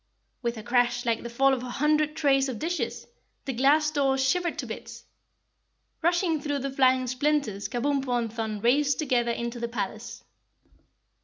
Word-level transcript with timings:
With 0.41 0.57
a 0.57 0.63
crash 0.63 1.05
like 1.05 1.21
the 1.21 1.29
fall 1.29 1.53
of 1.53 1.61
a 1.61 1.69
hundred 1.69 2.15
trays 2.15 2.49
of 2.49 2.57
dishes, 2.57 3.05
the 3.45 3.53
glass 3.53 3.91
doors 3.91 4.27
shivered 4.27 4.57
to 4.57 4.65
bits. 4.65 5.03
Rushing 6.01 6.41
through 6.41 6.57
the 6.57 6.71
flying 6.71 7.05
splinters, 7.05 7.67
Kabumpo 7.69 8.11
and 8.17 8.33
Thun 8.33 8.61
raced 8.61 8.97
together 8.97 9.29
into 9.29 9.59
the 9.59 9.67
palace. 9.67 10.23